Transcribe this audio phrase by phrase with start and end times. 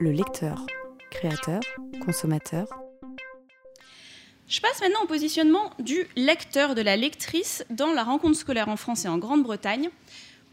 [0.00, 0.66] Le lecteur,
[1.10, 1.60] créateur,
[2.04, 2.66] consommateur.
[4.48, 8.76] Je passe maintenant au positionnement du lecteur, de la lectrice dans la rencontre scolaire en
[8.76, 9.90] France et en Grande-Bretagne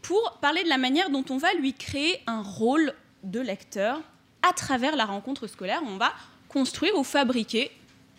[0.00, 2.94] pour parler de la manière dont on va lui créer un rôle
[3.24, 4.00] de lecteur
[4.48, 5.82] à travers la rencontre scolaire.
[5.86, 6.12] On va
[6.48, 7.70] construire ou fabriquer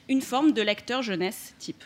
[0.10, 1.84] une forme de lecteur jeunesse type.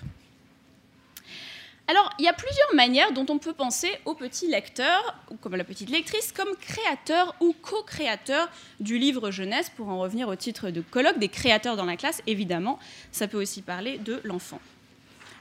[1.89, 5.53] Alors, il y a plusieurs manières dont on peut penser au petit lecteur, ou comme
[5.53, 8.49] à la petite lectrice, comme créateur ou co-créateur
[8.81, 12.21] du livre jeunesse, pour en revenir au titre de colloque, des créateurs dans la classe,
[12.27, 12.77] évidemment,
[13.13, 14.59] ça peut aussi parler de l'enfant.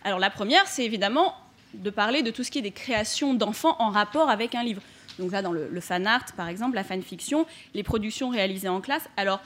[0.05, 1.35] Alors la première, c'est évidemment
[1.75, 4.83] de parler de tout ce qui est des créations d'enfants en rapport avec un livre.
[5.19, 7.45] Donc là, dans le, fan art, par exemple, la fanfiction,
[7.75, 9.09] les productions réalisées en classe.
[9.17, 9.41] Alors,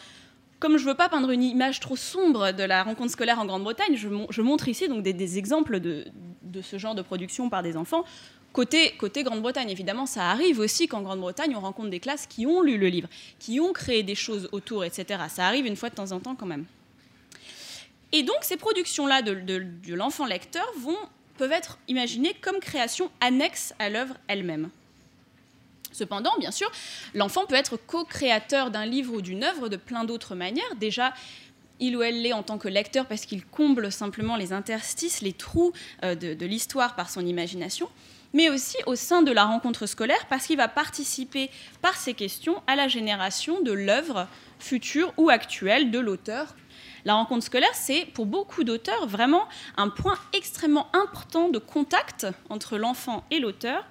[0.59, 3.46] comme je ne veux pas peindre une image trop sombre de la rencontre scolaire en
[3.46, 6.05] Grande-Bretagne, je, montre ici donc des, exemples de,
[6.62, 8.04] ce genre de production par des enfants.
[8.52, 12.62] Côté, côté Grande-Bretagne, évidemment, ça arrive aussi qu'en Grande-Bretagne, on rencontre des classes qui ont
[12.62, 15.23] lu le livre, qui ont créé des choses autour, etc.
[15.28, 16.65] Ça arrive une fois de temps en temps quand même.
[18.12, 20.66] Et donc, ces productions-là de, de l'enfant lecteur
[21.38, 24.68] peuvent être imaginées comme créations annexes à l'œuvre elle-même.
[25.92, 26.70] Cependant, bien sûr,
[27.14, 30.74] l'enfant peut être co-créateur d'un livre ou d'une œuvre de plein d'autres manières.
[30.76, 31.12] Déjà,
[31.80, 35.32] il ou elle l'est en tant que lecteur parce qu'il comble simplement les interstices, les
[35.32, 35.73] trous
[36.04, 37.88] euh, de, l'histoire par son imagination,
[38.32, 41.51] mais aussi au sein de la rencontre scolaire parce qu'il va participer
[41.82, 46.54] par ses questions à la génération de l'œuvre future ou actuelle de l'auteur.
[47.06, 52.76] La rencontre scolaire, c'est pour beaucoup d'auteurs vraiment un point extrêmement important de contact entre
[52.76, 53.84] l'enfant et l'auteur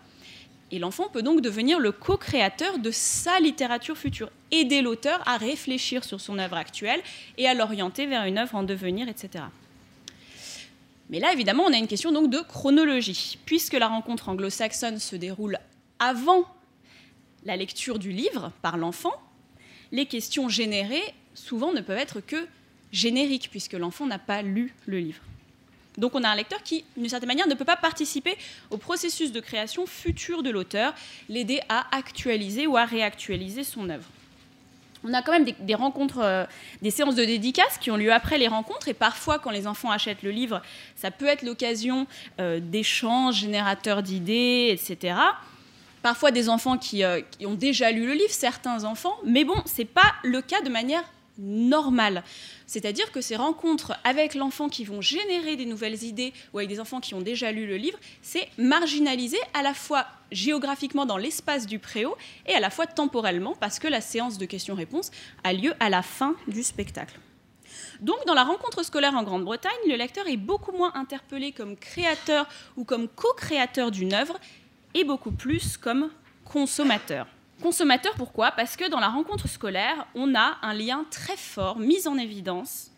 [0.72, 6.04] et l'enfant peut donc devenir le co-créateur de sa littérature future, aider l'auteur à réfléchir
[6.04, 7.02] sur son œuvre actuelle
[7.38, 9.46] et à l'orienter vers une œuvre en devenir, etc.
[11.10, 13.40] Mais là, évidemment, on a une question de chronologie.
[13.46, 15.58] Puisque la rencontre anglo-saxonne se déroule
[15.98, 16.46] avant
[17.46, 19.14] la lecture du livre par l'enfant,
[19.92, 22.48] les questions générées souvent ne peuvent être que
[22.92, 25.22] génériques, puisque l'enfant n'a pas lu le livre.
[26.00, 28.38] Donc on a un lecteur qui, d'une certaine manière, ne peut pas participer
[28.72, 30.94] au processus de création futur de l'auteur,
[31.28, 34.08] l'aider à actualiser ou à réactualiser son œuvre.
[35.04, 36.46] On a quand même des, rencontres, euh,
[36.82, 39.92] des séances de dédicaces qui ont lieu après les rencontres, et parfois, quand les enfants
[39.92, 40.62] achètent le livre,
[40.96, 42.06] ça peut être l'occasion
[42.40, 45.16] euh, d'échanges, générateurs d'idées, etc.
[46.02, 49.56] Parfois, des enfants qui, euh, qui, ont déjà lu le livre, certains enfants, mais bon,
[49.66, 51.04] c'est pas le cas de manière
[51.40, 52.24] normale.
[52.68, 56.80] C'est-à-dire que ces rencontres avec l'enfant qui vont générer des nouvelles idées ou avec des
[56.80, 61.66] enfants qui ont déjà lu le livre, c'est marginalisé à la fois géographiquement dans l'espace
[61.66, 65.12] du préau et à la fois temporellement parce que la séance de questions-réponses
[65.44, 67.20] a lieu à la fin du spectacle.
[68.02, 72.48] Donc, dans la rencontre scolaire en Grande-Bretagne, le lecteur est beaucoup moins interpellé comme créateur
[72.78, 74.40] ou comme co-créateur d'une œuvre
[74.94, 76.10] et beaucoup plus comme
[76.46, 77.28] consommateur.
[77.62, 78.52] Consommateur, pourquoi?
[78.52, 82.92] Parce que dans la rencontre scolaire, on a un lien très fort, mis en évidence,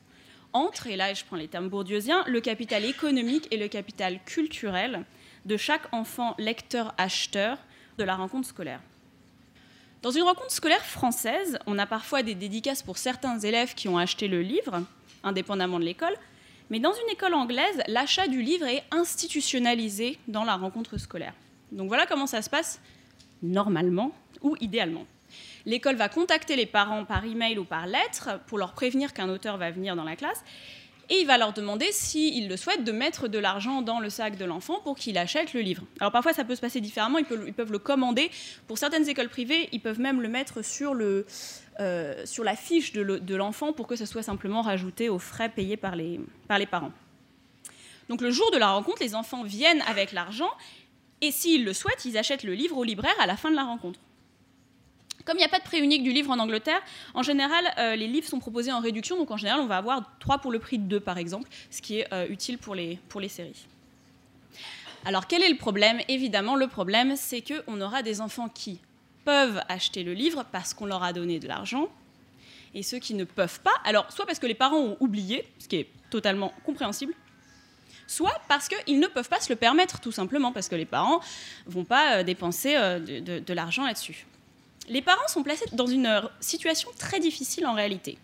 [0.54, 5.04] entre, et là je prends les termes bourdieusiens, le capital économique et le capital culturel
[5.46, 7.58] de chaque enfant lecteur-acheteur
[7.98, 8.82] de la rencontre scolaire.
[10.04, 13.98] Dans une rencontre scolaire française, on a parfois des dédicaces pour certains élèves qui ont
[13.98, 14.84] acheté le livre,
[15.24, 16.16] indépendamment de l'école,
[16.70, 21.34] mais dans une école anglaise, l'achat du livre est institutionnalisé dans la rencontre scolaire.
[21.72, 22.80] Donc voilà comment ça se passe
[23.42, 25.06] normalement ou idéalement.
[25.66, 29.58] L'école va contacter les parents par email ou par lettre pour leur prévenir qu'un auteur
[29.58, 30.44] va venir dans la classe
[31.12, 34.38] et il va leur demander s'ils le souhaitent de mettre de l'argent dans le sac
[34.38, 35.84] de l'enfant pour qu'il achète le livre.
[36.00, 38.32] Alors parfois ça peut se passer différemment, ils peuvent, le commander.
[38.68, 41.24] Pour certaines écoles privées, ils peuvent même le mettre sur, euh,
[41.80, 46.20] la fiche de l'enfant pour que ça soit simplement rajouté aux frais payés par les
[46.70, 46.94] parents.
[48.08, 50.50] Donc le jour de la rencontre, les enfants viennent avec l'argent
[51.20, 53.64] et s'ils le souhaitent, ils achètent le livre au libraire à la fin de la
[53.64, 54.00] rencontre.
[55.26, 56.82] Comme il n'y a pas de prix unique du livre en Angleterre,
[57.14, 59.18] en général, euh, les livres sont proposés en réduction.
[59.18, 61.82] Donc en général, on va avoir 3 pour le prix de 2, par exemple, ce
[61.82, 63.68] qui est euh, utile pour les, séries.
[65.06, 66.00] Alors quel est le problème?
[66.08, 68.80] Évidemment, le problème, c'est qu'on aura des enfants qui
[69.26, 71.88] peuvent acheter le livre parce qu'on leur a donné de l'argent,
[72.74, 75.68] et ceux qui ne peuvent pas, alors soit parce que les parents ont oublié, ce
[75.68, 77.14] qui est totalement compréhensible,
[78.08, 81.20] soit parce qu'ils ne peuvent pas se le permettre, tout simplement, parce que les parents
[81.68, 84.26] ne vont pas euh, dépenser de l'argent là-dessus
[84.90, 88.18] les parents sont placés dans une euh, situation très difficile en réalité.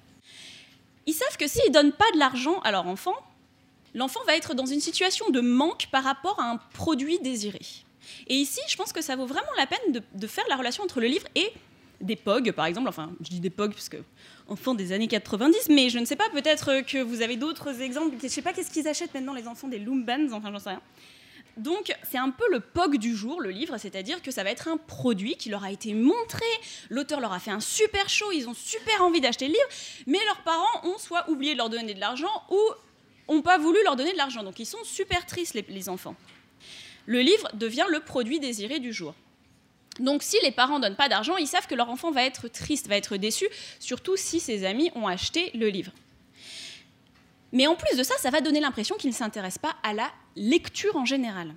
[1.06, 3.16] Ils savent que s'ils ne donnent pas de l'argent à leur enfant,
[3.96, 7.62] l'enfant va être dans une situation de manque par rapport à un produit désiré.
[8.28, 11.00] Et ici, je pense que ça vaut vraiment la peine de, faire la relation entre
[11.00, 11.52] le livre et
[12.02, 12.90] des POG, par exemple.
[12.90, 13.98] Enfin, je dis des POG parce que
[14.48, 18.16] enfants des années 90, mais je ne sais pas, peut-être que vous avez d'autres exemples.
[18.20, 20.70] Je ne sais pas qu'est-ce qu'ils achètent maintenant, les enfants des Loombans, enfin, j'en sais
[20.70, 20.82] rien.
[21.58, 24.68] Donc c'est un peu le POG du jour, le livre, c'est-à-dire que ça va être
[24.68, 26.46] un produit qui leur a été montré,
[26.90, 29.68] l'auteur leur a fait un super show, ils ont super envie d'acheter le livre,
[30.06, 32.60] mais leurs parents ont soit oublié de leur donner de l'argent ou
[33.28, 34.44] ont pas voulu leur donner de l'argent.
[34.44, 36.16] Donc ils sont super tristes, les, enfants.
[37.08, 39.16] Le livre devient le produit désiré du jour.
[40.00, 42.88] Donc si les parents donnent pas d'argent, ils savent que leur enfant va être triste,
[42.88, 43.48] va être déçu,
[43.80, 45.92] surtout si ses amis ont acheté le livre.
[47.52, 50.12] Mais en plus de ça, ça va donner l'impression qu'ils ne s'intéressent pas à la
[50.36, 51.54] lecture en général.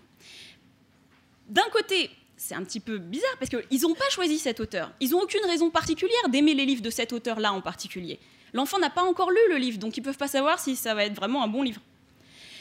[1.49, 4.93] D'un côté, c'est un petit peu bizarre parce qu'ils n'ont pas choisi cet auteur.
[5.01, 8.19] Ils n'ont aucune raison particulière d'aimer les livres de cet auteur-là en particulier.
[8.53, 10.95] L'enfant n'a pas encore lu le livre, donc ils ne peuvent pas savoir si ça
[10.95, 11.81] va être vraiment un bon livre.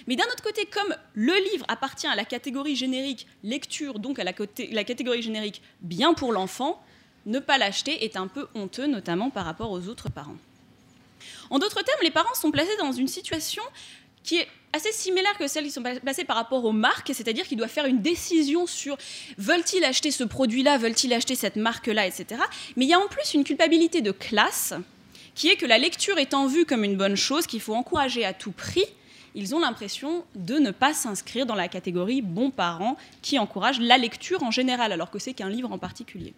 [0.07, 4.23] Mais d'un autre côté, comme le livre appartient à la catégorie générique lecture, donc à
[4.23, 4.33] la,
[4.71, 6.81] la catégorie générique bien pour l'enfant,
[7.25, 10.37] ne pas l'acheter est un peu honteux, notamment par rapport aux autres parents.
[11.49, 13.63] En d'autres termes, les parents sont placés dans une situation
[14.23, 17.57] qui est assez similaire que celle qui sont placées par rapport aux marques, c'est-à-dire qu'ils
[17.57, 18.97] doivent faire une décision sur
[19.37, 22.41] veulent-ils acheter ce produit-là, veulent-ils acheter cette marque-là, etc.
[22.75, 24.73] Mais il y a en plus une culpabilité de classe
[25.35, 28.33] qui est que la lecture étant vue comme une bonne chose qu'il faut encourager à
[28.33, 28.85] tout prix,
[29.35, 33.97] ils ont l'impression de ne pas s'inscrire dans la catégorie bons parents qui encourage la
[33.97, 36.33] lecture en général, alors que c'est qu'un livre en particulier.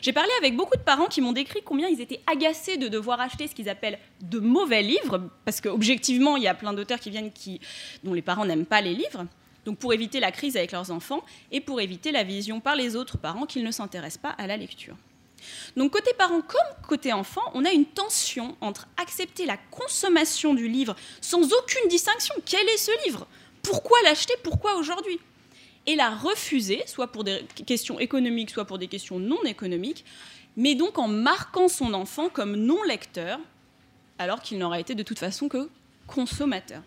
[0.00, 3.20] J'ai parlé avec beaucoup de parents qui m'ont décrit combien ils étaient agacés de devoir
[3.20, 7.10] acheter ce qu'ils appellent de mauvais livres, parce qu'objectivement, il y a plein d'auteurs qui
[7.10, 7.60] viennent qui,
[8.04, 9.26] dont les parents n'aiment pas les livres.
[9.64, 12.94] Donc pour éviter la crise avec leurs enfants et pour éviter la vision par les
[12.94, 14.96] autres parents qu'ils ne s'intéressent pas à la lecture.
[15.76, 20.68] Donc côté parents comme côté enfants, on a une tension entre accepter la consommation du
[20.68, 22.34] livre sans aucune distinction.
[22.44, 23.26] Quel est ce livre?
[23.62, 24.34] Pourquoi l'acheter?
[24.44, 25.18] Pourquoi aujourd'hui?
[25.86, 30.04] Et la refuser, soit pour des questions économiques, soit pour des questions non économiques,
[30.56, 33.38] mais donc en marquant son enfant comme non lecteur,
[34.18, 35.68] alors qu'il n'aurait été de toute façon que
[36.06, 36.82] consommateur.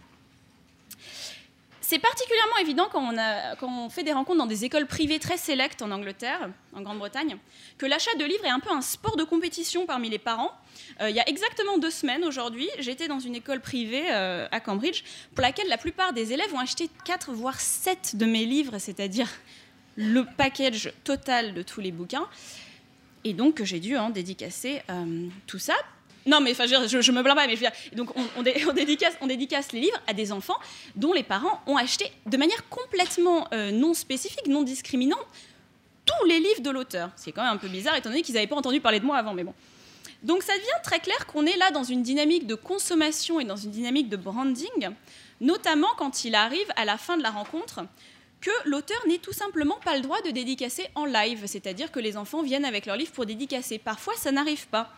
[1.89, 3.11] C'est particulièrement évident quand
[3.63, 7.35] on, fait des rencontres dans des écoles privées très sélectes en Angleterre, en Grande-Bretagne,
[7.79, 10.51] que l'achat de livres est un peu un sport de compétition parmi les parents.
[11.01, 14.59] Euh, il y a exactement deux semaines aujourd'hui, j'étais dans une école privée euh, à
[14.59, 15.01] Cambridge
[15.33, 19.27] pour laquelle la plupart des élèves ont acheté 4 voire 7 de mes livres, c'est-à-dire
[19.95, 22.27] le package total de tous les bouquins.
[23.23, 25.73] Et donc j'ai dû en dédicacer euh, tout ça
[26.29, 28.43] non, mais je, je, me blâme pas, mais je veux donc on,
[28.73, 30.57] dédicace, on, dédicace, les livres à des enfants
[30.95, 35.25] dont les parents ont acheté de manière complètement euh, non spécifique, non discriminante,
[36.05, 37.09] tous les livres de l'auteur.
[37.15, 39.17] C'est quand même un peu bizarre, étant donné qu'ils n'avaient pas entendu parler de moi
[39.17, 39.55] avant, mais bon.
[40.21, 43.55] Donc ça devient très clair qu'on est là dans une dynamique de consommation et dans
[43.55, 44.89] une dynamique de branding,
[45.41, 47.81] notamment quand il arrive à la fin de la rencontre
[48.41, 52.17] que l'auteur n'ait tout simplement pas le droit de dédicacer en live, c'est-à-dire que les
[52.17, 53.79] enfants viennent avec leur livre pour dédicacer.
[53.79, 54.93] Parfois, ça n'arrive pas.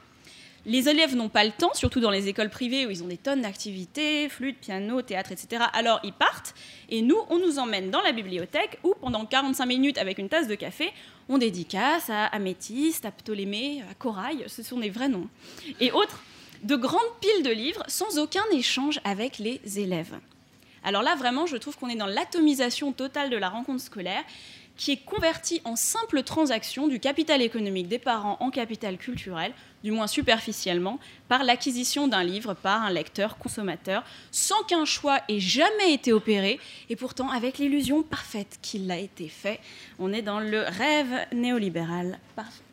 [0.65, 3.17] Les élèves n'ont pas le temps, surtout dans les écoles privées où ils ont des
[3.17, 5.63] tonnes d'activités, flûte, piano, théâtre, etc.
[5.73, 6.53] Alors ils partent
[6.89, 10.47] et nous, on nous emmène dans la bibliothèque où pendant 45 minutes avec une tasse
[10.47, 10.91] de café,
[11.29, 15.27] on dédicace à Améthyste, à Ptolémée, à Corail, ce sont des vrais noms,
[15.79, 16.23] et autres,
[16.61, 20.19] de grandes piles de livres sans aucun échange avec les élèves.
[20.83, 24.23] Alors là, vraiment, je trouve qu'on est dans l'atomisation totale de la rencontre scolaire
[24.81, 29.91] qui est convertie en simple transaction du capital économique des parents en capital culturel du
[29.91, 30.97] moins superficiellement,
[31.27, 36.59] par l'acquisition d'un livre par un lecteur consommateur, sans qu'un choix ait jamais été opéré,
[36.89, 39.59] et pourtant avec l'illusion parfaite qu'il a été fait.
[39.99, 42.63] On est dans le rêve néolibéral parfait.